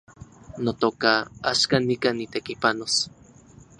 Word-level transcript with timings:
Notoka, 0.63 1.13
axkan 1.51 1.83
nikan 1.89 2.15
nitekipanos 2.17 2.93